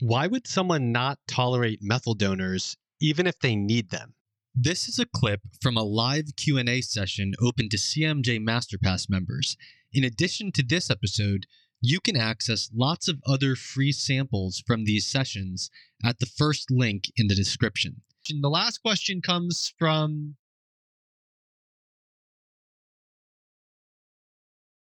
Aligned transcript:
Why 0.00 0.26
would 0.26 0.48
someone 0.48 0.90
not 0.90 1.20
tolerate 1.28 1.78
methyl 1.80 2.14
donors 2.14 2.76
even 3.00 3.26
if 3.26 3.38
they 3.38 3.54
need 3.54 3.90
them? 3.90 4.14
This 4.54 4.88
is 4.88 4.98
a 4.98 5.06
clip 5.06 5.40
from 5.60 5.76
a 5.76 5.82
live 5.82 6.36
Q&A 6.36 6.80
session 6.80 7.34
open 7.40 7.68
to 7.68 7.76
CMJ 7.76 8.40
Masterpass 8.40 9.08
members. 9.08 9.56
In 9.92 10.02
addition 10.02 10.50
to 10.52 10.64
this 10.64 10.90
episode, 10.90 11.46
you 11.80 12.00
can 12.00 12.16
access 12.16 12.70
lots 12.74 13.08
of 13.08 13.20
other 13.26 13.54
free 13.54 13.92
samples 13.92 14.62
from 14.66 14.84
these 14.84 15.06
sessions 15.06 15.70
at 16.04 16.18
the 16.18 16.26
first 16.26 16.70
link 16.70 17.04
in 17.16 17.28
the 17.28 17.34
description. 17.34 18.02
And 18.28 18.42
the 18.42 18.48
last 18.48 18.78
question 18.78 19.20
comes 19.20 19.72
from 19.78 20.36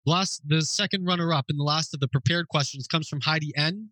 last 0.04 0.42
the 0.46 0.62
second 0.62 1.04
runner 1.04 1.32
up 1.32 1.46
in 1.48 1.56
the 1.56 1.64
last 1.64 1.94
of 1.94 2.00
the 2.00 2.08
prepared 2.08 2.48
questions 2.48 2.86
comes 2.88 3.08
from 3.08 3.20
Heidi 3.20 3.52
N. 3.56 3.90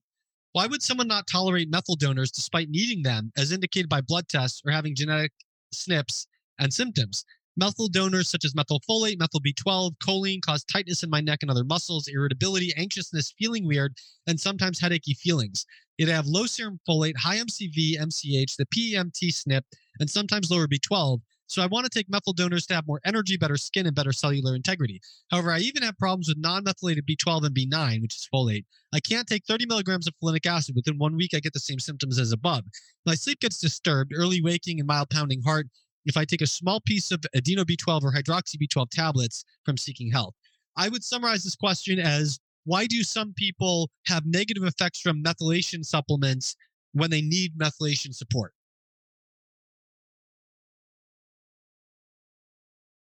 Why 0.55 0.68
would 0.68 0.84
someone 0.84 1.09
not 1.09 1.27
tolerate 1.27 1.68
methyl 1.68 1.96
donors 1.96 2.30
despite 2.30 2.71
needing 2.71 3.03
them 3.03 3.32
as 3.36 3.50
indicated 3.50 3.89
by 3.89 4.00
blood 4.00 4.29
tests 4.29 4.63
or 4.64 4.71
having 4.71 4.94
genetic 4.94 5.32
SNPs 5.75 6.29
and 6.61 6.72
symptoms? 6.72 7.25
Methyl 7.57 7.89
donors 7.89 8.30
such 8.30 8.44
as 8.44 8.54
methylfolate, 8.54 9.18
methyl 9.18 9.40
B12, 9.40 9.96
choline 9.99 10.40
cause 10.40 10.63
tightness 10.63 11.03
in 11.03 11.11
my 11.11 11.21
neck 11.21 11.40
and 11.43 11.50
other 11.50 11.64
muscles, 11.64 12.07
irritability, 12.07 12.72
anxiousness, 12.77 13.35
feeling 13.36 13.67
weird, 13.67 13.96
and 14.29 14.39
sometimes 14.39 14.79
headachy 14.79 15.17
feelings. 15.17 15.67
If 15.99 16.07
they 16.07 16.13
have 16.13 16.29
low 16.29 16.46
serum 16.46 16.79
folate, 16.89 17.16
high 17.16 17.39
MCV, 17.39 17.99
MCH, 17.99 18.55
the 18.57 18.66
PEMT 18.66 19.32
SNP, 19.32 19.63
and 19.99 20.08
sometimes 20.08 20.52
lower 20.52 20.68
B12. 20.68 21.21
So 21.46 21.62
I 21.62 21.66
want 21.66 21.84
to 21.84 21.90
take 21.90 22.08
methyl 22.08 22.32
donors 22.32 22.66
to 22.66 22.75
have 22.75 22.86
more 22.86 23.00
energy, 23.04 23.36
better 23.36 23.57
skin, 23.57 23.86
and 23.86 23.94
better 23.94 24.12
cellular 24.12 24.54
integrity. 24.54 25.00
However, 25.30 25.50
I 25.52 25.58
even 25.58 25.82
have 25.82 25.98
problems 25.98 26.29
with 26.29 26.39
non-methylated 26.39 27.07
B12 27.07 27.46
and 27.46 27.54
B9, 27.54 28.02
which 28.02 28.16
is 28.16 28.29
folate. 28.32 28.64
I 28.93 29.00
can't 29.00 29.26
take 29.26 29.44
30 29.46 29.66
milligrams 29.66 30.07
of 30.07 30.14
folinic 30.22 30.46
acid. 30.46 30.75
Within 30.75 30.99
one 30.99 31.16
week, 31.16 31.32
I 31.35 31.40
get 31.40 31.52
the 31.52 31.61
same 31.61 31.79
symptoms 31.79 32.19
as 32.19 32.33
above. 32.33 32.64
My 33.05 33.14
sleep 33.14 33.41
gets 33.41 33.61
disturbed, 33.61 34.12
early 34.16 34.41
waking, 34.42 34.80
and 34.80 34.86
mild 34.86 35.10
pounding 35.10 35.42
heart 35.42 35.66
if 36.06 36.16
I 36.16 36.24
take 36.24 36.42
a 36.42 36.46
small 36.46 36.80
piece 36.80 37.10
of 37.10 37.24
adeno 37.34 37.64
B12 37.64 38.02
or 38.02 38.12
hydroxy 38.12 38.56
B12 38.56 38.91
tablets 38.91 39.44
from 39.64 39.76
Seeking 39.76 40.10
Health. 40.10 40.34
I 40.76 40.88
would 40.88 41.04
summarize 41.04 41.44
this 41.44 41.56
question 41.56 41.98
as 41.98 42.38
why 42.64 42.86
do 42.86 43.02
some 43.02 43.34
people 43.34 43.91
have 44.06 44.24
negative 44.26 44.64
effects 44.64 45.00
from 45.00 45.22
methylation 45.22 45.84
supplements 45.84 46.56
when 46.92 47.10
they 47.10 47.20
need 47.20 47.58
methylation 47.58 48.14
support? 48.14 48.52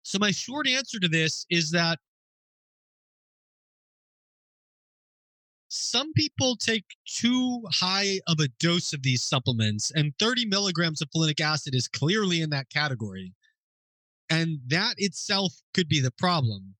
So, 0.05 0.19
my 0.19 0.29
short 0.29 0.67
answer 0.67 0.99
to 0.99 1.07
this 1.07 1.47
is 1.49 1.71
that 1.71 1.97
some 5.67 6.13
people 6.13 6.55
take 6.57 6.85
too 7.07 7.63
high 7.71 8.19
of 8.27 8.39
a 8.39 8.49
dose 8.59 8.93
of 8.93 9.01
these 9.01 9.23
supplements, 9.23 9.89
and 9.89 10.13
30 10.19 10.45
milligrams 10.45 11.01
of 11.01 11.09
folinic 11.09 11.41
acid 11.41 11.73
is 11.73 11.87
clearly 11.87 12.39
in 12.39 12.51
that 12.51 12.69
category. 12.69 13.33
And 14.29 14.59
that 14.67 14.93
itself 14.99 15.53
could 15.73 15.89
be 15.89 15.99
the 15.99 16.11
problem. 16.11 16.75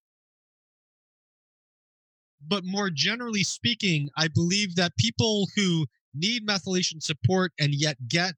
But 2.47 2.63
more 2.63 2.91
generally 2.91 3.43
speaking, 3.43 4.09
I 4.15 4.27
believe 4.27 4.75
that 4.75 4.97
people 4.97 5.47
who 5.55 5.87
need 6.13 6.45
methylation 6.45 7.01
support 7.01 7.53
and 7.59 7.73
yet 7.73 8.07
get 8.07 8.35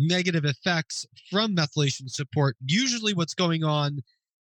negative 0.00 0.44
effects 0.44 1.06
from 1.30 1.54
methylation 1.54 2.08
support, 2.08 2.56
usually 2.64 3.14
what's 3.14 3.34
going 3.34 3.62
on 3.62 4.00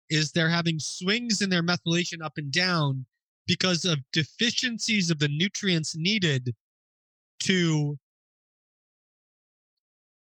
is 0.10 0.32
they're 0.32 0.50
having 0.50 0.80
swings 0.80 1.42
in 1.42 1.50
their 1.50 1.62
methylation 1.62 2.24
up 2.24 2.34
and 2.38 2.52
down 2.52 3.06
because 3.46 3.86
of 3.86 4.00
deficiencies 4.14 5.10
of 5.10 5.20
the 5.20 5.28
nutrients 5.28 5.96
needed 5.96 6.56
to 7.42 7.98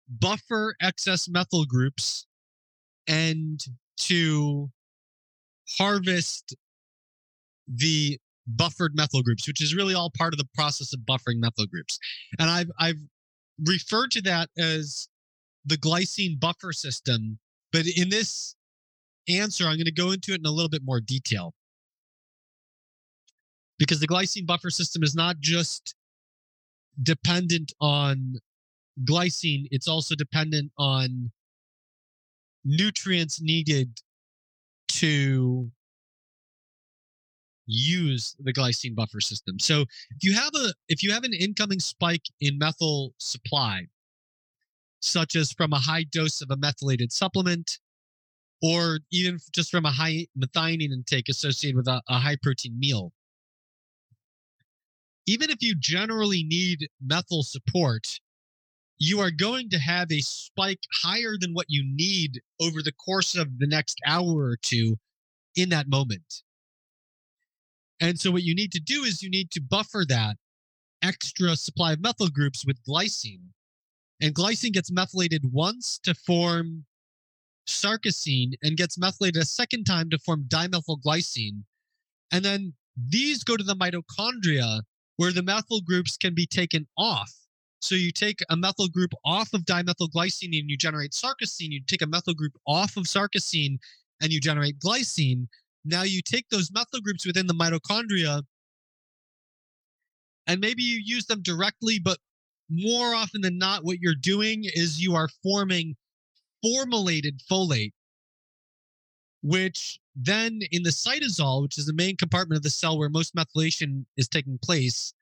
buffer 0.08 0.75
excess 0.80 1.28
methyl 1.28 1.64
groups 1.64 2.27
and 3.06 3.61
to 3.98 4.70
harvest 5.79 6.55
the 7.67 8.18
buffered 8.46 8.92
methyl 8.95 9.23
groups, 9.23 9.46
which 9.46 9.63
is 9.63 9.74
really 9.74 9.95
all 9.95 10.11
part 10.17 10.33
of 10.33 10.39
the 10.39 10.48
process 10.55 10.92
of 10.92 11.01
buffering 11.01 11.36
methyl 11.36 11.67
groups. 11.67 11.98
And 12.39 12.48
I've 12.48 12.70
I've 12.79 13.01
referred 13.67 14.11
to 14.13 14.23
that 14.23 14.48
as 14.57 15.08
the 15.68 15.77
glycine 15.77 16.39
buffer 16.40 16.73
system, 16.73 17.39
but 17.73 17.86
in 17.86 18.08
this 18.08 18.55
answer, 19.29 19.64
I'm 19.64 19.77
going 19.77 19.84
to 19.84 19.92
go 19.92 20.11
into 20.11 20.33
it 20.33 20.40
in 20.40 20.46
a 20.46 20.51
little 20.51 20.70
bit 20.70 20.83
more 20.84 21.01
detail 21.01 21.55
because 23.78 24.01
the 24.01 24.08
glycine 24.08 24.46
buffer 24.46 24.70
system 24.70 25.02
is 25.02 25.14
not 25.14 25.39
just 25.40 25.95
dependent 27.02 27.73
on 27.80 28.36
glycine, 29.05 29.68
it's 29.70 29.86
also 29.86 30.14
dependent 30.14 30.73
on 30.78 31.30
nutrients 32.64 33.40
needed 33.40 34.01
to 34.89 35.70
use 37.67 38.34
the 38.40 38.52
glycine 38.52 38.96
buffer 38.96 39.20
system. 39.20 39.58
So 39.58 39.83
if 39.83 40.23
you 40.23 40.34
have 40.34 40.55
a 40.55 40.73
if 40.89 41.02
you 41.02 41.12
have 41.12 41.24
an 41.24 41.34
incoming 41.34 41.80
spike 41.80 42.24
in 42.40 42.58
methyl 42.58 43.12
supply, 43.18 43.86
such 45.01 45.36
as 45.36 45.53
from 45.53 45.73
a 45.73 45.79
high 45.79 46.05
dose 46.05 46.41
of 46.41 46.51
a 46.51 46.57
methylated 46.57 47.13
supplement, 47.13 47.79
or 48.63 49.01
even 49.13 49.39
just 49.53 49.70
from 49.70 49.85
a 49.85 49.91
high 49.91 50.27
methionine 50.39 50.92
intake 50.92 51.29
associated 51.29 51.77
with 51.77 51.89
a, 51.89 52.03
a 52.09 52.19
high 52.19 52.36
protein 52.42 52.79
meal, 52.79 53.13
even 55.27 55.51
if 55.51 55.58
you 55.61 55.75
generally 55.79 56.42
need 56.42 56.89
methyl 57.05 57.42
support, 57.42 58.19
you 58.98 59.20
are 59.20 59.31
going 59.31 59.69
to 59.70 59.79
have 59.79 60.11
a 60.11 60.20
spike 60.20 60.81
higher 61.03 61.37
than 61.39 61.53
what 61.53 61.67
you 61.69 61.85
need 61.87 62.41
over 62.61 62.83
the 62.83 62.92
course 62.92 63.37
of 63.37 63.58
the 63.58 63.67
next 63.67 64.01
hour 64.07 64.45
or 64.45 64.57
two 64.61 64.97
in 65.55 65.69
that 65.69 65.89
moment. 65.89 66.42
And 68.01 68.19
so, 68.19 68.31
what 68.31 68.42
you 68.42 68.55
need 68.55 68.73
to 68.73 68.81
do 68.81 69.03
is 69.03 69.23
you 69.23 69.31
need 69.31 69.51
to 69.53 69.61
buffer 69.61 70.05
that 70.08 70.37
extra 71.03 71.57
supply 71.57 71.92
of 71.92 72.01
methyl 72.01 72.29
groups 72.29 72.64
with 72.64 72.83
glycine. 72.85 73.51
And 74.20 74.34
glycine 74.34 74.73
gets 74.73 74.90
methylated 74.90 75.52
once 75.52 75.98
to 76.02 76.14
form 76.14 76.84
sarcosine 77.68 78.55
and 78.62 78.77
gets 78.77 78.98
methylated 78.98 79.42
a 79.42 79.46
second 79.46 79.84
time 79.84 80.11
to 80.11 80.18
form 80.18 80.45
dimethylglycine. 80.48 81.62
And 82.33 82.45
then 82.45 82.74
these 82.96 83.45
go 83.45 83.57
to 83.57 83.62
the 83.62 83.77
mitochondria 83.77 84.83
where 85.17 85.33
the 85.33 85.42
methyl 85.42 85.80
groups 85.80 86.17
can 86.17 86.34
be 86.34 86.46
taken 86.46 86.86
off. 86.96 87.33
So 87.80 87.95
you 87.95 88.11
take 88.11 88.40
a 88.51 88.57
methyl 88.57 88.89
group 88.89 89.12
off 89.24 89.52
of 89.52 89.62
dimethylglycine 89.62 90.58
and 90.58 90.68
you 90.68 90.77
generate 90.77 91.12
sarcosine. 91.12 91.70
You 91.70 91.80
take 91.86 92.02
a 92.02 92.07
methyl 92.07 92.34
group 92.34 92.55
off 92.67 92.96
of 92.96 93.05
sarcosine 93.05 93.78
and 94.20 94.33
you 94.33 94.40
generate 94.40 94.80
glycine. 94.80 95.46
Now 95.84 96.02
you 96.02 96.23
take 96.23 96.48
those 96.51 96.70
methyl 96.73 97.01
groups 97.01 97.24
within 97.24 97.46
the 97.46 97.55
mitochondria 97.55 98.42
and 100.48 100.61
maybe 100.61 100.83
you 100.83 101.01
use 101.05 101.27
them 101.27 101.42
directly, 101.42 101.98
but 101.98 102.18
more 102.70 103.14
often 103.14 103.40
than 103.40 103.58
not, 103.58 103.84
what 103.84 103.98
you're 104.01 104.14
doing 104.14 104.64
is 104.64 105.01
you 105.01 105.14
are 105.14 105.29
forming 105.42 105.96
formylated 106.64 107.40
folate, 107.51 107.92
which 109.42 109.98
then 110.14 110.61
in 110.73 110.83
the 110.83 110.90
cytosol, 110.90 111.62
which 111.62 111.78
is 111.78 111.86
the 111.86 111.92
main 111.92 112.17
compartment 112.17 112.58
of 112.58 112.62
the 112.62 112.70
cell 112.70 112.98
where 112.98 113.08
most 113.08 113.34
methylation 113.34 114.05
is 114.17 114.28
taking 114.28 114.58
place, 114.62 115.14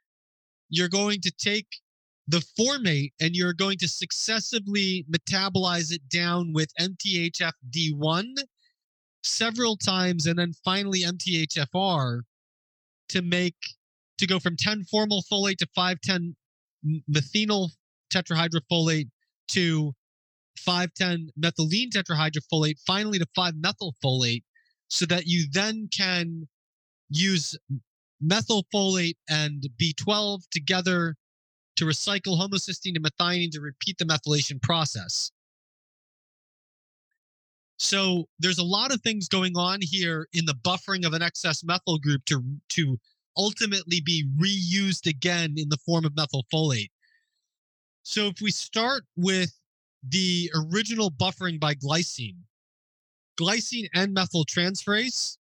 you're 0.71 0.89
going 0.89 1.21
to 1.21 1.31
take 1.31 1.67
the 2.29 2.45
formate 2.59 3.13
and 3.21 3.37
you're 3.37 3.53
going 3.53 3.79
to 3.79 3.89
successively 3.89 5.07
metabolize 5.11 5.93
it 5.93 6.09
down 6.09 6.53
with 6.53 6.73
MTHFD1 6.81 8.25
several 9.23 9.77
times 9.77 10.27
and 10.27 10.39
then 10.39 10.53
finally 10.65 11.03
MTHFR 11.03 12.23
to 13.09 13.23
make 13.23 13.57
to 14.19 14.27
go 14.27 14.39
from 14.39 14.57
10 14.59 14.85
formyl 14.93 15.23
folate 15.31 15.59
to 15.59 15.67
510 15.75 16.35
methenyl 17.11 17.71
tetrahydrofolate 18.13 19.09
to 19.49 19.93
510 20.59 21.31
methylene 21.39 21.91
tetrahydrofolate, 21.91 22.79
finally 22.87 23.19
to 23.19 23.27
5 23.35 23.55
methylfolate, 23.55 24.43
so 24.89 25.07
that 25.07 25.27
you 25.27 25.47
then 25.53 25.89
can 25.97 26.49
use 27.11 27.57
methylfolate 28.25 29.17
and 29.29 29.67
B12 29.81 30.43
together 30.51 31.17
to 31.77 31.85
recycle 31.85 32.41
homocysteine 32.41 32.95
to 32.95 33.01
methionine 33.01 33.51
to 33.53 33.61
repeat 33.61 33.99
the 33.99 34.05
methylation 34.05 34.61
process. 34.63 35.31
So 37.79 38.25
there's 38.39 38.59
a 38.59 38.65
lot 38.65 38.93
of 38.93 39.03
things 39.03 39.29
going 39.29 39.53
on 39.57 39.81
here 39.83 40.29
in 40.33 40.47
the 40.47 40.55
buffering 40.55 41.05
of 41.07 41.13
an 41.13 41.21
excess 41.21 41.63
methyl 41.63 41.99
group 41.99 42.25
to 42.27 42.43
to 42.71 42.99
ultimately 43.37 44.01
be 44.01 44.25
reused 44.39 45.07
again 45.07 45.55
in 45.57 45.69
the 45.69 45.79
form 45.79 46.05
of 46.05 46.13
methylfolate. 46.13 46.91
So 48.03 48.27
if 48.27 48.41
we 48.41 48.51
start 48.51 49.05
with 49.17 49.53
the 50.09 50.51
original 50.55 51.11
buffering 51.11 51.59
by 51.59 51.75
glycine, 51.75 52.37
glycine 53.41 53.89
N 53.95 54.15
methyltransferase. 54.15 55.39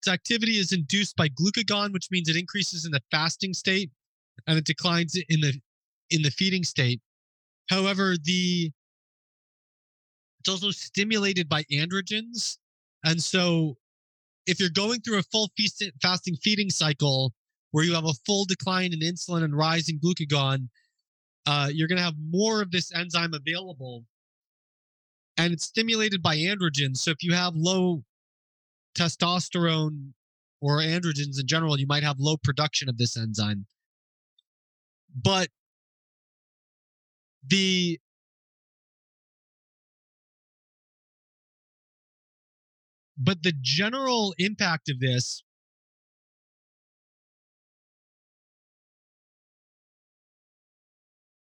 Its 0.00 0.08
activity 0.08 0.52
is 0.52 0.72
induced 0.72 1.14
by 1.16 1.28
glucagon, 1.28 1.92
which 1.92 2.10
means 2.10 2.28
it 2.28 2.36
increases 2.36 2.86
in 2.86 2.92
the 2.92 3.02
fasting 3.10 3.52
state. 3.52 3.90
and 4.46 4.58
it 4.58 4.64
declines 4.64 5.16
in 5.28 5.40
the 5.40 5.60
in 6.10 6.22
the 6.22 6.30
feeding 6.30 6.64
state. 6.64 7.00
However, 7.68 8.16
the 8.22 8.72
it's 10.40 10.48
also 10.48 10.70
stimulated 10.70 11.48
by 11.48 11.64
androgens, 11.64 12.56
and 13.04 13.22
so 13.22 13.76
if 14.50 14.58
you're 14.58 14.68
going 14.68 15.00
through 15.00 15.18
a 15.18 15.22
full 15.22 15.48
fasting 16.02 16.36
feeding 16.42 16.70
cycle 16.70 17.32
where 17.70 17.84
you 17.84 17.94
have 17.94 18.04
a 18.04 18.14
full 18.26 18.44
decline 18.44 18.92
in 18.92 18.98
insulin 18.98 19.44
and 19.44 19.56
rise 19.56 19.88
in 19.88 20.00
glucagon, 20.00 20.68
uh, 21.46 21.68
you're 21.72 21.86
going 21.86 21.98
to 21.98 22.04
have 22.04 22.16
more 22.18 22.60
of 22.60 22.72
this 22.72 22.92
enzyme 22.94 23.32
available, 23.32 24.04
and 25.38 25.52
it's 25.52 25.64
stimulated 25.64 26.20
by 26.20 26.36
androgens. 26.36 26.96
So 26.96 27.12
if 27.12 27.22
you 27.22 27.32
have 27.32 27.54
low 27.54 28.02
testosterone 28.98 30.12
or 30.60 30.78
androgens 30.78 31.38
in 31.40 31.46
general, 31.46 31.78
you 31.78 31.86
might 31.86 32.02
have 32.02 32.16
low 32.18 32.36
production 32.36 32.88
of 32.88 32.98
this 32.98 33.16
enzyme. 33.16 33.66
But 35.14 35.48
the 37.46 38.00
but 43.20 43.42
the 43.42 43.52
general 43.60 44.34
impact 44.38 44.88
of 44.88 44.98
this 44.98 45.42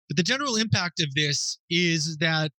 but 0.09 0.17
the 0.17 0.23
general 0.23 0.57
impact 0.57 0.99
of 1.01 1.13
this 1.15 1.57
is 1.69 2.17
that 2.17 2.51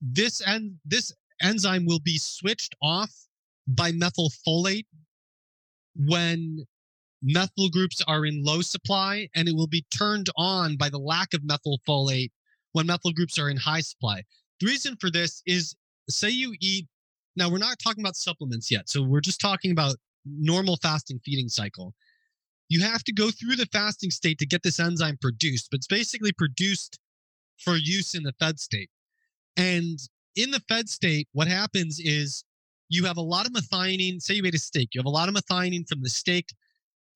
this 0.00 0.40
and 0.40 0.76
this 0.84 1.12
enzyme 1.42 1.84
will 1.86 2.00
be 2.00 2.18
switched 2.18 2.74
off 2.82 3.10
by 3.66 3.92
methylfolate 3.92 4.86
when 5.94 6.64
methyl 7.22 7.68
groups 7.68 8.00
are 8.06 8.24
in 8.24 8.42
low 8.42 8.62
supply 8.62 9.28
and 9.34 9.48
it 9.48 9.54
will 9.54 9.66
be 9.66 9.84
turned 9.96 10.28
on 10.36 10.76
by 10.76 10.88
the 10.88 10.98
lack 10.98 11.34
of 11.34 11.42
methylfolate 11.42 12.30
when 12.72 12.86
methyl 12.86 13.12
groups 13.12 13.38
are 13.38 13.50
in 13.50 13.56
high 13.56 13.80
supply. 13.80 14.22
The 14.60 14.66
reason 14.66 14.96
for 15.00 15.10
this 15.10 15.42
is 15.46 15.74
say 16.08 16.30
you 16.30 16.54
eat 16.60 16.86
now 17.38 17.50
we're 17.50 17.58
not 17.58 17.78
talking 17.78 18.02
about 18.02 18.16
supplements 18.16 18.70
yet. 18.70 18.88
So 18.88 19.02
we're 19.02 19.20
just 19.20 19.40
talking 19.40 19.70
about 19.70 19.96
normal 20.26 20.76
fasting 20.76 21.20
feeding 21.24 21.48
cycle. 21.48 21.94
You 22.68 22.82
have 22.82 23.02
to 23.04 23.12
go 23.12 23.30
through 23.30 23.56
the 23.56 23.68
fasting 23.72 24.10
state 24.10 24.38
to 24.38 24.46
get 24.46 24.62
this 24.62 24.78
enzyme 24.78 25.16
produced, 25.20 25.68
but 25.70 25.78
it's 25.78 25.86
basically 25.86 26.32
produced 26.32 26.98
for 27.58 27.76
use 27.76 28.14
in 28.14 28.24
the 28.24 28.34
fed 28.38 28.60
state. 28.60 28.90
And 29.56 29.98
in 30.36 30.50
the 30.50 30.62
fed 30.68 30.88
state, 30.88 31.28
what 31.32 31.48
happens 31.48 31.98
is 31.98 32.44
you 32.88 33.04
have 33.06 33.16
a 33.16 33.22
lot 33.22 33.46
of 33.46 33.52
methionine. 33.52 34.20
Say 34.20 34.34
you 34.34 34.44
ate 34.44 34.54
a 34.54 34.58
steak, 34.58 34.90
you 34.92 34.98
have 35.00 35.06
a 35.06 35.10
lot 35.10 35.28
of 35.28 35.34
methionine 35.34 35.88
from 35.88 36.02
the 36.02 36.10
steak. 36.10 36.50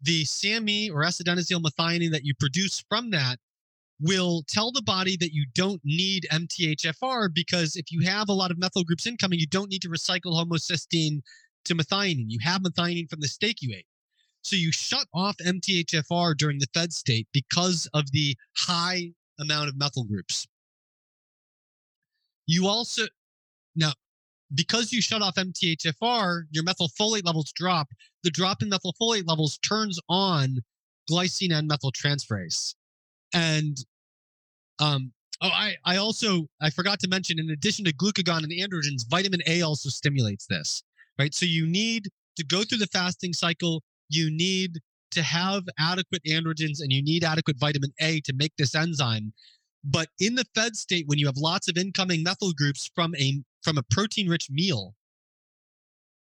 The 0.01 0.25
SAMe 0.25 0.91
or 0.91 1.05
S-adenosyl 1.05 1.63
methionine 1.63 2.11
that 2.11 2.25
you 2.25 2.35
produce 2.35 2.83
from 2.89 3.11
that 3.11 3.39
will 4.01 4.45
tell 4.49 4.73
the 4.73 4.83
body 4.83 5.17
that 5.19 5.33
you 5.33 5.47
don't 5.55 5.81
need 5.85 6.27
MTHFR 6.33 7.33
because 7.33 7.77
if 7.77 7.93
you 7.93 8.01
have 8.01 8.29
a 8.29 8.33
lot 8.33 8.51
of 8.51 8.59
methyl 8.59 8.85
groups 8.85 9.07
incoming, 9.07 9.39
you 9.39 9.47
don't 9.47 9.71
need 9.71 9.83
to 9.83 9.89
recycle 9.89 10.33
homocysteine 10.33 11.21
to 11.65 11.75
methionine. 11.75 12.27
You 12.29 12.39
have 12.43 12.63
methionine 12.63 13.09
from 13.09 13.21
the 13.21 13.29
steak 13.29 13.59
you 13.61 13.75
ate. 13.77 13.87
So 14.43 14.57
you 14.57 14.73
shut 14.73 15.07
off 15.15 15.37
MTHFR 15.39 16.37
during 16.37 16.59
the 16.59 16.67
fed 16.75 16.93
state 16.93 17.29
because 17.33 17.89
of 17.95 18.11
the 18.11 18.37
high 18.57 19.13
amount 19.39 19.69
of 19.69 19.77
methyl 19.77 20.05
groups. 20.05 20.47
You 22.47 22.67
also, 22.67 23.05
now, 23.77 23.93
because 24.55 24.93
you 24.93 25.01
shut 25.01 25.23
off 25.23 25.37
MTHFR, 25.37 26.43
your 26.51 26.65
methylfolate 26.65 27.25
levels 27.25 27.53
drop. 27.53 27.89
The 28.25 28.31
drop 28.31 28.63
in 28.63 28.71
methylfolate 28.71 29.27
levels 29.27 29.59
turns 29.59 29.99
on 30.09 30.59
glycine 31.11 31.53
N 31.53 31.69
methyltransferase. 31.69 32.75
And 33.33 33.77
um, 34.79 35.13
oh, 35.41 35.49
I, 35.49 35.77
I 35.85 35.97
also 35.97 36.47
I 36.61 36.71
forgot 36.71 36.99
to 37.01 37.09
mention, 37.09 37.39
in 37.39 37.51
addition 37.51 37.85
to 37.85 37.93
glucagon 37.93 38.43
and 38.43 38.53
androgens, 38.53 39.09
vitamin 39.09 39.41
A 39.47 39.63
also 39.63 39.89
stimulates 39.89 40.47
this, 40.47 40.83
right? 41.19 41.35
So 41.35 41.47
you 41.47 41.67
need 41.67 42.09
to 42.37 42.45
go 42.45 42.65
through 42.65 42.79
the 42.79 42.87
fasting 42.87 43.33
cycle. 43.33 43.83
You 44.09 44.31
need 44.31 44.81
to 45.13 45.23
have 45.23 45.65
adequate 45.79 46.23
androgens 46.25 46.81
and 46.81 46.93
you 46.93 47.03
need 47.03 47.25
adequate 47.25 47.59
vitamin 47.59 47.93
A 48.01 48.21
to 48.23 48.33
make 48.33 48.53
this 48.57 48.75
enzyme. 48.75 49.33
But 49.85 50.09
in 50.21 50.37
the 50.37 50.47
fed 50.55 50.77
state, 50.77 51.07
when 51.07 51.19
you 51.19 51.27
have 51.27 51.37
lots 51.37 51.69
of 51.69 51.77
incoming 51.77 52.23
methyl 52.23 52.53
groups 52.53 52.91
from 52.95 53.15
a 53.17 53.43
from 53.63 53.79
a 53.79 53.83
protein 53.83 54.29
rich 54.29 54.49
meal, 54.51 54.95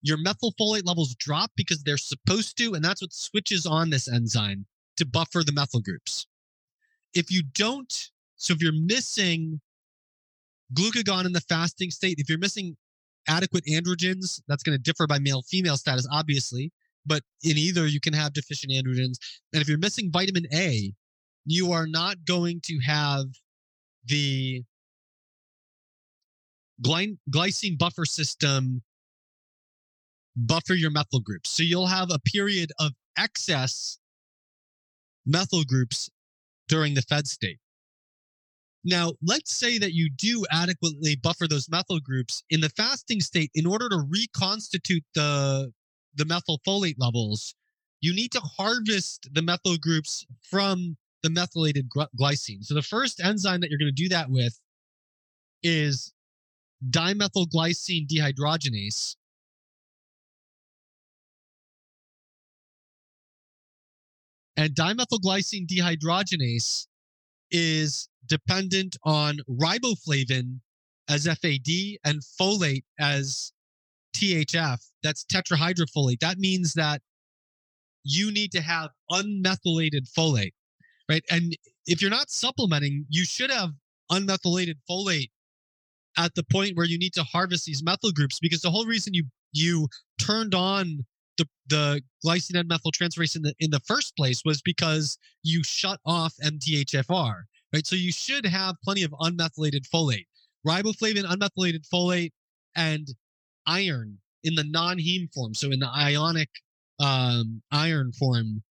your 0.02 0.18
methylfolate 0.18 0.86
levels 0.86 1.14
drop 1.14 1.50
because 1.56 1.82
they're 1.82 1.96
supposed 1.96 2.56
to, 2.58 2.74
and 2.74 2.84
that's 2.84 3.00
what 3.00 3.12
switches 3.12 3.64
on 3.64 3.90
this 3.90 4.06
enzyme 4.06 4.66
to 4.96 5.06
buffer 5.06 5.42
the 5.42 5.52
methyl 5.52 5.80
groups. 5.80 6.26
If 7.14 7.30
you 7.30 7.42
don't, 7.54 7.92
so 8.36 8.52
if 8.54 8.62
you're 8.62 8.72
missing 8.72 9.60
glucagon 10.72 11.26
in 11.26 11.32
the 11.32 11.40
fasting 11.40 11.90
state, 11.90 12.18
if 12.18 12.28
you're 12.28 12.38
missing 12.38 12.76
adequate 13.28 13.64
androgens, 13.66 14.40
that's 14.48 14.62
going 14.62 14.76
to 14.76 14.82
differ 14.82 15.06
by 15.06 15.18
male 15.18 15.42
female 15.42 15.76
status, 15.76 16.06
obviously, 16.10 16.72
but 17.06 17.22
in 17.42 17.56
either 17.56 17.86
you 17.86 18.00
can 18.00 18.12
have 18.12 18.32
deficient 18.32 18.72
androgens. 18.72 19.16
And 19.52 19.62
if 19.62 19.68
you're 19.68 19.78
missing 19.78 20.10
vitamin 20.12 20.46
A, 20.52 20.92
you 21.46 21.72
are 21.72 21.86
not 21.86 22.24
going 22.24 22.60
to 22.64 22.78
have 22.84 23.26
the 24.06 24.62
gly- 26.82 27.18
glycine 27.30 27.78
buffer 27.78 28.04
system 28.04 28.82
buffer 30.36 30.74
your 30.74 30.90
methyl 30.90 31.20
groups. 31.20 31.50
So 31.50 31.62
you'll 31.62 31.86
have 31.86 32.10
a 32.10 32.18
period 32.18 32.72
of 32.80 32.92
excess 33.16 33.98
methyl 35.24 35.62
groups 35.64 36.10
during 36.68 36.94
the 36.94 37.02
fed 37.02 37.26
state. 37.26 37.58
Now, 38.84 39.14
let's 39.22 39.56
say 39.56 39.78
that 39.78 39.94
you 39.94 40.10
do 40.10 40.44
adequately 40.50 41.16
buffer 41.16 41.48
those 41.48 41.70
methyl 41.70 42.00
groups 42.00 42.42
in 42.50 42.60
the 42.60 42.68
fasting 42.68 43.20
state 43.20 43.50
in 43.54 43.66
order 43.66 43.88
to 43.88 44.04
reconstitute 44.08 45.04
the 45.14 45.72
the 46.16 46.24
methylfolate 46.24 46.94
levels, 46.98 47.54
you 48.00 48.14
need 48.14 48.30
to 48.32 48.40
harvest 48.40 49.28
the 49.32 49.42
methyl 49.42 49.76
groups 49.76 50.26
from 50.48 50.96
the 51.22 51.30
methylated 51.30 51.88
glycine. 52.20 52.62
So 52.62 52.74
the 52.74 52.82
first 52.82 53.20
enzyme 53.20 53.60
that 53.60 53.70
you're 53.70 53.78
going 53.78 53.94
to 53.94 54.02
do 54.02 54.10
that 54.10 54.30
with 54.30 54.60
is 55.62 56.12
dimethylglycine 56.88 58.06
dehydrogenase. 58.06 59.16
And 64.56 64.74
dimethylglycine 64.74 65.66
dehydrogenase 65.66 66.86
is 67.50 68.08
dependent 68.26 68.96
on 69.04 69.38
riboflavin 69.48 70.60
as 71.08 71.26
FAD 71.26 71.98
and 72.04 72.22
folate 72.40 72.84
as 72.98 73.52
THF. 74.16 74.80
That's 75.02 75.24
tetrahydrofolate. 75.24 76.20
That 76.20 76.38
means 76.38 76.74
that 76.74 77.02
you 78.04 78.30
need 78.30 78.52
to 78.52 78.60
have 78.60 78.90
unmethylated 79.10 80.08
folate, 80.16 80.52
right? 81.10 81.24
And 81.30 81.56
if 81.86 82.00
you're 82.00 82.10
not 82.10 82.30
supplementing, 82.30 83.06
you 83.08 83.24
should 83.24 83.50
have 83.50 83.70
unmethylated 84.10 84.76
folate 84.88 85.30
at 86.16 86.34
the 86.34 86.44
point 86.44 86.76
where 86.76 86.86
you 86.86 86.98
need 86.98 87.12
to 87.14 87.24
harvest 87.24 87.64
these 87.64 87.82
methyl 87.82 88.12
groups 88.12 88.38
because 88.40 88.60
the 88.60 88.70
whole 88.70 88.86
reason 88.86 89.14
you 89.14 89.24
you 89.52 89.88
turned 90.20 90.54
on 90.54 91.04
the, 91.36 91.46
the 91.68 92.02
glycine 92.24 92.56
N 92.56 92.68
methyltransferase 92.68 93.36
in 93.36 93.42
the 93.42 93.54
in 93.58 93.70
the 93.70 93.80
first 93.80 94.16
place 94.16 94.42
was 94.44 94.62
because 94.62 95.18
you 95.42 95.62
shut 95.64 96.00
off 96.06 96.34
MTHFR, 96.44 97.42
right? 97.72 97.86
So 97.86 97.96
you 97.96 98.12
should 98.12 98.46
have 98.46 98.76
plenty 98.82 99.02
of 99.02 99.12
unmethylated 99.12 99.88
folate, 99.92 100.26
riboflavin, 100.66 101.24
unmethylated 101.24 101.86
folate, 101.92 102.32
and 102.76 103.08
iron 103.66 104.18
in 104.42 104.54
the 104.54 104.64
non-heme 104.64 105.32
form. 105.32 105.54
So 105.54 105.70
in 105.70 105.80
the 105.80 105.88
ionic 105.88 106.50
um, 107.00 107.62
iron 107.72 108.12
form 108.12 108.62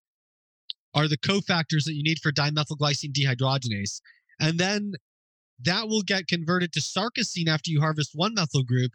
are 0.93 1.07
the 1.07 1.17
cofactors 1.17 1.85
that 1.85 1.95
you 1.95 2.03
need 2.03 2.19
for 2.19 2.31
dimethylglycine 2.31 3.13
dehydrogenase. 3.13 3.99
And 4.39 4.59
then 4.59 4.93
that 5.61 5.87
will 5.87 6.03
get 6.03 6.27
converted 6.27 6.71
to 6.73 6.79
sarcosine 6.79 7.47
after 7.47 7.71
you 7.71 7.81
harvest 7.81 8.11
one 8.13 8.33
methyl 8.35 8.63
group. 8.63 8.91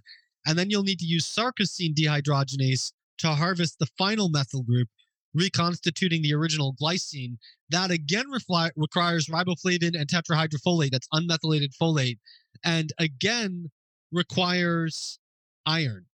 And 0.46 0.58
then 0.58 0.70
you'll 0.70 0.84
need 0.84 1.00
to 1.00 1.06
use 1.06 1.26
sarcosine 1.26 1.94
dehydrogenase 1.94 2.92
to 3.18 3.28
harvest 3.28 3.78
the 3.78 3.88
final 3.98 4.28
methyl 4.28 4.62
group, 4.62 4.88
reconstituting 5.34 6.22
the 6.22 6.34
original 6.34 6.74
glycine. 6.80 7.36
That 7.70 7.90
again 7.90 8.26
refli- 8.32 8.70
requires 8.76 9.26
riboflavin 9.26 9.98
and 9.98 10.08
tetrahydrofolate, 10.08 10.90
that's 10.90 11.08
unmethylated 11.12 11.76
folate, 11.80 12.18
and 12.64 12.92
again 12.98 13.70
requires 14.12 15.18
iron, 15.66 16.06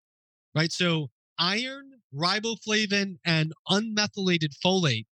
right? 0.55 0.73
So 0.73 1.11
iron, 1.39 1.91
riboflavin, 2.15 3.19
and 3.25 3.53
unmethylated 3.71 4.55
folate 4.65 5.07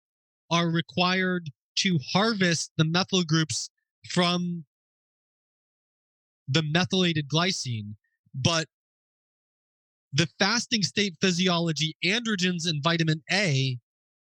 are 0.51 0.69
required 0.69 1.51
to 1.75 1.99
harvest 2.13 2.73
the 2.77 2.85
methyl 2.85 3.23
groups 3.25 3.71
from 4.09 4.65
the 6.49 6.63
methylated 6.63 7.29
glycine, 7.29 7.95
but 8.35 8.67
the 10.13 10.29
fasting 10.39 10.83
state 10.83 11.17
physiology, 11.21 11.97
androgens 12.05 12.69
and 12.69 12.83
vitamin 12.83 13.23
A 13.31 13.79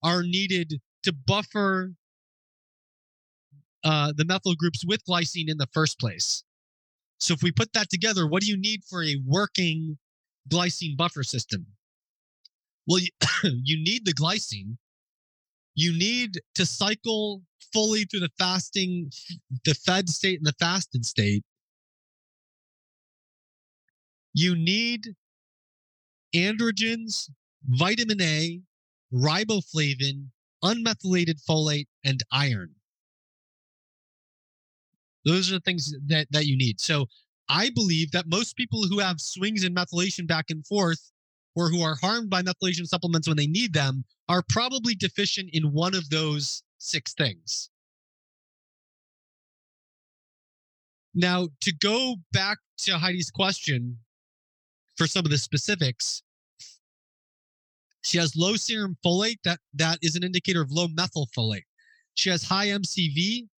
are 0.02 0.23
needed 0.23 0.80
to 1.04 1.12
buffer 1.12 1.92
uh, 3.85 4.12
the 4.16 4.25
methyl 4.25 4.54
groups 4.54 4.85
with 4.85 5.04
glycine 5.04 5.49
in 5.49 5.58
the 5.58 5.68
first 5.73 5.99
place. 6.00 6.42
So 7.20 7.35
if 7.35 7.42
we 7.42 7.52
put 7.52 7.73
that 7.73 7.90
together, 7.90 8.26
what 8.26 8.42
do 8.42 8.49
you 8.49 8.56
need 8.56 8.82
for 8.85 9.02
a 9.02 9.16
working 9.25 9.99
glycine 10.49 10.97
buffer 10.97 11.23
system? 11.23 11.66
Well, 12.87 13.00
you, 13.00 13.08
you 13.42 13.82
need 13.82 14.04
the 14.04 14.14
glycine. 14.14 14.76
You 15.75 15.97
need 15.97 16.40
to 16.56 16.66
cycle 16.66 17.42
fully 17.73 18.04
through 18.04 18.20
the 18.20 18.32
fasting, 18.38 19.12
the 19.64 19.75
fed 19.75 20.08
state 20.08 20.38
and 20.38 20.47
the 20.47 20.54
fasted 20.58 21.04
state. 21.04 21.44
You 24.35 24.56
need 24.56 25.14
androgens, 26.45 27.30
vitamin 27.64 28.21
A, 28.21 28.61
riboflavin, 29.12 30.26
unmethylated 30.62 31.40
folate, 31.49 31.87
and 32.04 32.23
iron. 32.33 32.75
Those 35.25 35.50
are 35.50 35.54
the 35.54 35.61
things 35.61 35.95
that, 36.07 36.26
that 36.30 36.47
you 36.47 36.57
need. 36.57 36.80
So 36.80 37.07
I 37.49 37.71
believe 37.71 38.12
that 38.12 38.26
most 38.28 38.57
people 38.57 38.85
who 38.85 38.99
have 38.99 39.21
swings 39.21 39.64
in 39.64 39.75
methylation 39.75 40.26
back 40.26 40.47
and 40.50 40.66
forth 40.66 41.11
or 41.54 41.68
who 41.71 41.83
are 41.83 41.97
harmed 41.97 42.30
by 42.30 42.42
methylation 42.42 42.87
supplements 42.87 43.26
when 43.26 43.37
they 43.37 43.47
need 43.47 43.73
them 43.73 44.04
are 44.28 44.42
probably 44.49 44.95
deficient 44.95 45.50
in 45.52 45.73
one 45.73 45.95
of 45.95 46.09
those 46.11 46.62
six 46.78 47.14
things. 47.14 47.71
Now, 51.14 51.49
to 51.62 51.73
go 51.75 52.16
back 52.33 52.59
to 52.85 52.92
Heidi's 52.92 53.30
question 53.30 53.99
for 54.97 55.07
some 55.07 55.25
of 55.25 55.30
the 55.30 55.38
specifics, 55.38 56.23
she 58.09 58.19
has 58.19 58.35
low 58.35 58.57
serum 58.57 58.97
folate. 59.05 59.38
That 59.45 59.61
that 59.75 59.99
is 60.03 60.17
an 60.17 60.23
indicator 60.23 60.62
of 60.62 60.71
low 60.71 60.88
methylfolate. 60.88 61.65
She 62.15 62.31
has 62.31 62.43
high 62.43 62.69
MCV. 62.69 63.49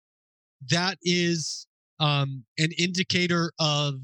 That 0.71 0.99
is 1.03 1.67
um, 2.01 2.45
an 2.59 2.71
indicator 2.79 3.53
of 3.59 3.95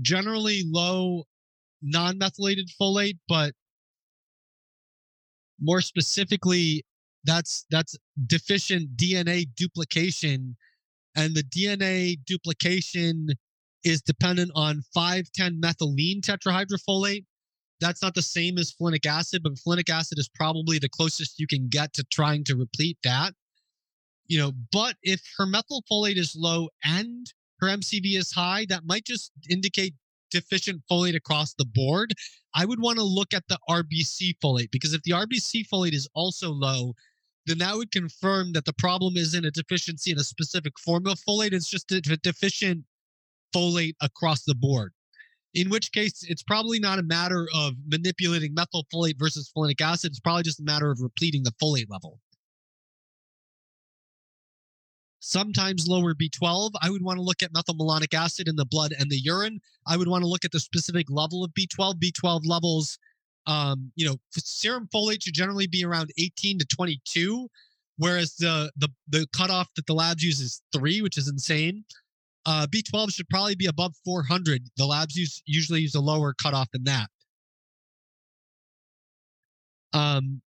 generally 0.00 0.62
low 0.66 1.24
non-methylated 1.82 2.70
folate, 2.80 3.18
but 3.28 3.52
more 5.60 5.80
specifically, 5.80 6.84
that's 7.24 7.66
that's 7.70 7.96
deficient 8.26 8.96
DNA 8.96 9.46
duplication, 9.54 10.56
and 11.14 11.34
the 11.34 11.42
DNA 11.42 12.16
duplication 12.24 13.28
is 13.84 14.02
dependent 14.02 14.50
on 14.54 14.82
5,10 14.96 15.60
methylene 15.60 16.20
tetrahydrofolate. 16.20 17.24
That's 17.80 18.02
not 18.02 18.14
the 18.14 18.22
same 18.22 18.58
as 18.58 18.72
folinic 18.72 19.06
acid, 19.06 19.42
but 19.42 19.54
folinic 19.54 19.88
acid 19.88 20.18
is 20.18 20.28
probably 20.28 20.78
the 20.78 20.88
closest 20.88 21.38
you 21.38 21.46
can 21.46 21.68
get 21.68 21.94
to 21.94 22.04
trying 22.12 22.44
to 22.44 22.56
replete 22.56 22.98
that. 23.04 23.34
You 24.26 24.38
know, 24.38 24.52
but 24.70 24.96
if 25.02 25.22
her 25.38 25.46
methylfolate 25.46 26.16
is 26.16 26.36
low 26.36 26.68
and 26.84 27.26
her 27.60 27.68
MCV 27.68 28.16
is 28.16 28.32
high, 28.32 28.66
that 28.68 28.84
might 28.84 29.04
just 29.04 29.32
indicate 29.48 29.94
deficient 30.30 30.82
folate 30.90 31.16
across 31.16 31.54
the 31.54 31.64
board. 31.64 32.14
I 32.54 32.64
would 32.64 32.80
want 32.80 32.98
to 32.98 33.04
look 33.04 33.34
at 33.34 33.44
the 33.48 33.58
RBC 33.68 34.34
folate 34.42 34.70
because 34.70 34.94
if 34.94 35.02
the 35.02 35.12
RBC 35.12 35.66
folate 35.72 35.94
is 35.94 36.08
also 36.14 36.50
low, 36.50 36.94
then 37.46 37.58
that 37.58 37.76
would 37.76 37.90
confirm 37.90 38.52
that 38.52 38.64
the 38.64 38.72
problem 38.72 39.16
isn't 39.16 39.44
a 39.44 39.50
deficiency 39.50 40.12
in 40.12 40.18
a 40.18 40.24
specific 40.24 40.78
form 40.78 41.06
of 41.06 41.18
folate, 41.28 41.52
it's 41.52 41.68
just 41.68 41.90
a 41.90 42.00
deficient 42.00 42.84
folate 43.54 43.94
across 44.00 44.44
the 44.44 44.54
board. 44.54 44.92
In 45.52 45.68
which 45.68 45.90
case, 45.92 46.24
it's 46.28 46.42
probably 46.42 46.78
not 46.78 46.98
a 46.98 47.02
matter 47.02 47.48
of 47.54 47.74
manipulating 47.88 48.54
methylfolate 48.54 49.18
versus 49.18 49.50
folinic 49.56 49.80
acid. 49.80 50.12
It's 50.12 50.20
probably 50.20 50.44
just 50.44 50.60
a 50.60 50.64
matter 50.64 50.90
of 50.90 51.00
repleting 51.00 51.42
the 51.42 51.52
folate 51.60 51.90
level 51.90 52.20
sometimes 55.20 55.86
lower 55.86 56.14
B12. 56.14 56.72
I 56.82 56.90
would 56.90 57.02
want 57.02 57.18
to 57.18 57.22
look 57.22 57.42
at 57.42 57.52
methylmalonic 57.52 58.12
acid 58.14 58.48
in 58.48 58.56
the 58.56 58.64
blood 58.64 58.92
and 58.98 59.10
the 59.10 59.18
urine. 59.18 59.60
I 59.86 59.96
would 59.96 60.08
want 60.08 60.22
to 60.22 60.28
look 60.28 60.44
at 60.44 60.50
the 60.50 60.60
specific 60.60 61.06
level 61.08 61.44
of 61.44 61.52
B12. 61.52 61.94
B12 62.00 62.40
levels, 62.44 62.98
um, 63.46 63.92
you 63.94 64.06
know, 64.06 64.16
serum 64.30 64.88
folate 64.92 65.22
should 65.22 65.34
generally 65.34 65.66
be 65.66 65.84
around 65.84 66.10
18 66.18 66.58
to 66.58 66.66
22, 66.66 67.48
whereas 67.98 68.34
the 68.36 68.72
the 68.76 68.88
the 69.08 69.26
cutoff 69.36 69.68
that 69.76 69.86
the 69.86 69.94
labs 69.94 70.22
use 70.22 70.40
is 70.40 70.62
three, 70.74 71.00
which 71.02 71.16
is 71.16 71.28
insane. 71.28 71.84
Uh, 72.46 72.66
B12 72.66 73.12
should 73.12 73.28
probably 73.28 73.54
be 73.54 73.66
above 73.66 73.94
400. 74.04 74.62
The 74.76 74.86
labs 74.86 75.14
use 75.14 75.42
usually 75.46 75.80
use 75.80 75.94
a 75.94 76.00
lower 76.00 76.32
cutoff 76.32 76.68
than 76.72 76.84
that. 76.84 77.08
Um, 79.92 80.40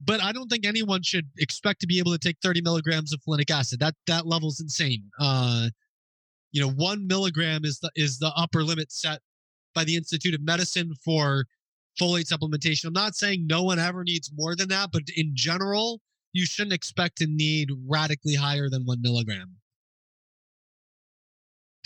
but 0.00 0.22
I 0.22 0.32
don't 0.32 0.48
think 0.48 0.66
anyone 0.66 1.02
should 1.02 1.28
expect 1.38 1.80
to 1.80 1.86
be 1.86 1.98
able 1.98 2.12
to 2.12 2.18
take 2.18 2.36
30 2.42 2.62
milligrams 2.62 3.12
of 3.12 3.20
folinic 3.26 3.50
acid. 3.50 3.80
That 3.80 3.94
that 4.06 4.26
level's 4.26 4.60
insane. 4.60 5.04
Uh, 5.18 5.68
you 6.52 6.60
know, 6.60 6.70
one 6.70 7.06
milligram 7.06 7.64
is 7.64 7.78
the 7.80 7.90
is 7.94 8.18
the 8.18 8.32
upper 8.36 8.62
limit 8.62 8.92
set 8.92 9.20
by 9.74 9.84
the 9.84 9.96
Institute 9.96 10.34
of 10.34 10.42
Medicine 10.42 10.92
for 11.04 11.46
folate 12.00 12.30
supplementation. 12.30 12.86
I'm 12.86 12.92
not 12.92 13.14
saying 13.14 13.46
no 13.46 13.62
one 13.62 13.78
ever 13.78 14.04
needs 14.04 14.30
more 14.34 14.56
than 14.56 14.68
that, 14.68 14.90
but 14.92 15.02
in 15.16 15.32
general, 15.34 16.00
you 16.32 16.44
shouldn't 16.44 16.74
expect 16.74 17.18
to 17.18 17.26
need 17.26 17.70
radically 17.86 18.34
higher 18.34 18.68
than 18.68 18.84
one 18.84 19.00
milligram. 19.00 19.56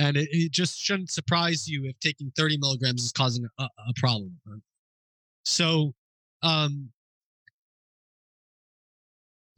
And 0.00 0.16
it, 0.16 0.28
it 0.32 0.50
just 0.50 0.80
shouldn't 0.80 1.10
surprise 1.10 1.68
you 1.68 1.84
if 1.84 2.00
taking 2.00 2.32
30 2.36 2.56
milligrams 2.58 3.04
is 3.04 3.12
causing 3.12 3.46
a, 3.58 3.62
a 3.64 3.92
problem. 3.96 4.32
So, 5.44 5.94
um, 6.42 6.88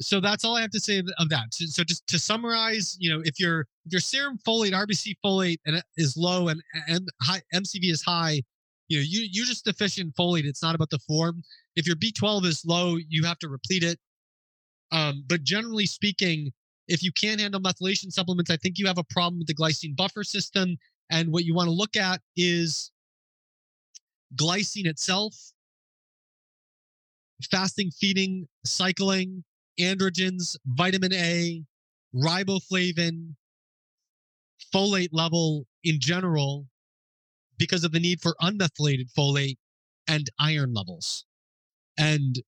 so 0.00 0.20
that's 0.20 0.44
all 0.44 0.56
I 0.56 0.60
have 0.62 0.72
to 0.72 0.80
say 0.80 1.00
of 1.18 1.28
that. 1.28 1.54
So, 1.54 1.64
so, 1.66 1.84
just 1.84 2.04
to 2.08 2.18
summarize, 2.18 2.96
you 2.98 3.08
know, 3.08 3.22
if 3.24 3.38
your 3.38 3.60
if 3.86 3.92
your 3.92 4.00
serum 4.00 4.36
folate, 4.46 4.72
RBC 4.72 5.14
folate, 5.24 5.58
and 5.64 5.80
is 5.96 6.16
low 6.16 6.48
and, 6.48 6.60
and 6.88 7.08
high, 7.22 7.40
MCV 7.54 7.92
is 7.92 8.02
high, 8.02 8.42
you 8.88 8.98
know, 8.98 9.04
you 9.06 9.28
you're 9.30 9.46
just 9.46 9.64
deficient 9.64 10.14
folate. 10.16 10.44
It's 10.44 10.62
not 10.62 10.74
about 10.74 10.90
the 10.90 10.98
form. 11.06 11.44
If 11.76 11.86
your 11.86 11.96
B12 11.96 12.46
is 12.46 12.64
low, 12.66 12.96
you 13.08 13.24
have 13.24 13.38
to 13.38 13.48
replete 13.48 13.84
it. 13.84 13.98
Um, 14.90 15.24
but 15.28 15.44
generally 15.44 15.86
speaking, 15.86 16.52
if 16.92 17.02
you 17.02 17.10
can't 17.10 17.40
handle 17.40 17.58
methylation 17.58 18.12
supplements, 18.12 18.50
I 18.50 18.58
think 18.58 18.76
you 18.76 18.86
have 18.86 18.98
a 18.98 19.04
problem 19.04 19.38
with 19.38 19.48
the 19.48 19.54
glycine 19.54 19.96
buffer 19.96 20.22
system. 20.22 20.76
And 21.08 21.32
what 21.32 21.44
you 21.44 21.54
want 21.54 21.68
to 21.68 21.74
look 21.74 21.96
at 21.96 22.20
is 22.36 22.92
glycine 24.36 24.84
itself, 24.84 25.34
fasting, 27.50 27.90
feeding, 27.98 28.46
cycling, 28.66 29.42
androgens, 29.80 30.54
vitamin 30.66 31.14
A, 31.14 31.62
riboflavin, 32.14 33.36
folate 34.74 35.08
level 35.12 35.66
in 35.84 35.98
general 35.98 36.66
because 37.56 37.84
of 37.84 37.92
the 37.92 38.00
need 38.00 38.20
for 38.20 38.36
unmethylated 38.42 39.10
folate 39.16 39.56
and 40.06 40.28
iron 40.38 40.74
levels. 40.74 41.24
And 41.96 42.42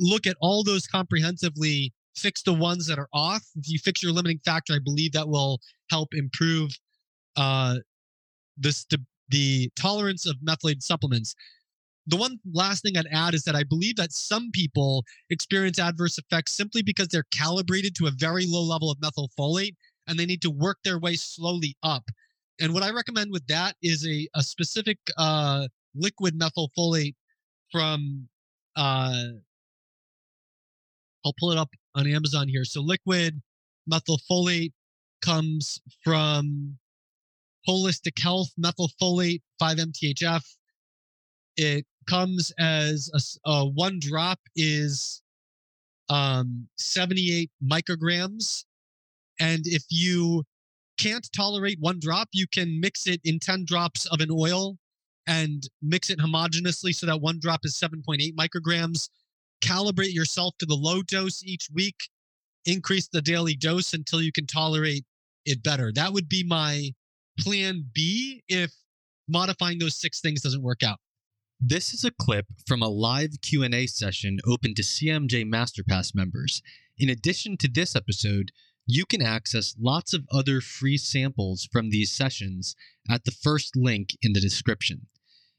look 0.00 0.26
at 0.26 0.36
all 0.40 0.64
those 0.64 0.88
comprehensively, 0.88 1.92
fix 2.16 2.42
the 2.42 2.54
ones 2.54 2.86
that 2.86 2.98
are 2.98 3.08
off. 3.12 3.44
If 3.56 3.68
you 3.68 3.78
fix 3.78 4.02
your 4.02 4.12
limiting 4.12 4.40
factor, 4.44 4.74
I 4.74 4.78
believe 4.82 5.12
that 5.12 5.28
will 5.28 5.60
help 5.90 6.08
improve 6.12 6.70
uh, 7.36 7.76
the, 8.58 9.00
the 9.28 9.70
tolerance 9.76 10.26
of 10.26 10.36
methylated 10.42 10.82
supplements 10.82 11.34
the 12.06 12.16
one 12.16 12.38
last 12.52 12.82
thing 12.82 12.96
I'd 12.96 13.08
add 13.10 13.34
is 13.34 13.42
that 13.44 13.56
I 13.56 13.64
believe 13.64 13.96
that 13.96 14.12
some 14.12 14.50
people 14.52 15.04
experience 15.28 15.78
adverse 15.78 16.18
effects 16.18 16.56
simply 16.56 16.82
because 16.82 17.08
they're 17.08 17.26
calibrated 17.32 17.94
to 17.96 18.06
a 18.06 18.12
very 18.12 18.46
low 18.46 18.62
level 18.62 18.90
of 18.90 18.98
methylfolate 18.98 19.74
and 20.06 20.18
they 20.18 20.26
need 20.26 20.42
to 20.42 20.50
work 20.50 20.78
their 20.84 20.98
way 20.98 21.14
slowly 21.14 21.76
up. 21.82 22.04
And 22.60 22.72
what 22.72 22.84
I 22.84 22.90
recommend 22.90 23.32
with 23.32 23.46
that 23.48 23.74
is 23.82 24.06
a, 24.06 24.28
a 24.34 24.42
specific 24.42 24.98
uh, 25.18 25.66
liquid 25.94 26.38
methylfolate 26.38 27.14
from, 27.72 28.28
uh, 28.76 29.24
I'll 31.24 31.34
pull 31.40 31.50
it 31.50 31.58
up 31.58 31.70
on 31.96 32.06
Amazon 32.06 32.48
here. 32.48 32.64
So 32.64 32.80
liquid 32.82 33.40
methylfolate 33.90 34.72
comes 35.22 35.80
from 36.04 36.78
Holistic 37.68 38.22
Health 38.22 38.50
methylfolate 38.60 39.40
5-MTHF. 39.60 40.44
It 41.56 41.86
comes 42.08 42.52
as 42.58 43.10
a, 43.44 43.50
a 43.50 43.64
one 43.66 43.98
drop 44.00 44.38
is 44.54 45.22
um, 46.08 46.68
78 46.76 47.50
micrograms. 47.64 48.64
And 49.40 49.62
if 49.64 49.84
you 49.90 50.44
can't 50.98 51.28
tolerate 51.34 51.78
one 51.80 51.98
drop, 51.98 52.28
you 52.32 52.46
can 52.52 52.80
mix 52.80 53.06
it 53.06 53.20
in 53.24 53.38
10 53.38 53.64
drops 53.66 54.06
of 54.06 54.20
an 54.20 54.30
oil 54.30 54.78
and 55.26 55.68
mix 55.82 56.08
it 56.10 56.18
homogeneously 56.18 56.94
so 56.94 57.06
that 57.06 57.20
one 57.20 57.38
drop 57.40 57.60
is 57.64 57.74
7.8 57.74 58.34
micrograms. 58.34 59.08
Calibrate 59.66 60.14
yourself 60.14 60.54
to 60.58 60.66
the 60.66 60.74
low 60.74 61.02
dose 61.02 61.42
each 61.42 61.68
week. 61.72 62.08
Increase 62.64 63.08
the 63.08 63.22
daily 63.22 63.54
dose 63.54 63.92
until 63.92 64.22
you 64.22 64.32
can 64.32 64.46
tolerate 64.46 65.04
it 65.44 65.62
better. 65.62 65.92
That 65.94 66.12
would 66.12 66.28
be 66.28 66.44
my 66.44 66.90
plan 67.38 67.86
B 67.92 68.42
if 68.48 68.72
modifying 69.28 69.78
those 69.78 70.00
six 70.00 70.20
things 70.20 70.42
doesn't 70.42 70.62
work 70.62 70.82
out. 70.82 70.98
This 71.60 71.94
is 71.94 72.04
a 72.04 72.10
clip 72.10 72.46
from 72.66 72.82
a 72.82 72.88
live 72.88 73.30
Q&A 73.42 73.86
session 73.86 74.38
open 74.46 74.74
to 74.74 74.82
CMJ 74.82 75.44
Masterpass 75.44 76.14
members. 76.14 76.62
In 76.98 77.08
addition 77.08 77.56
to 77.58 77.68
this 77.68 77.96
episode, 77.96 78.52
you 78.86 79.04
can 79.04 79.22
access 79.22 79.74
lots 79.80 80.12
of 80.12 80.26
other 80.30 80.60
free 80.60 80.98
samples 80.98 81.68
from 81.72 81.90
these 81.90 82.12
sessions 82.12 82.76
at 83.10 83.24
the 83.24 83.30
first 83.30 83.74
link 83.74 84.10
in 84.22 84.32
the 84.32 84.40
description. 84.40 85.06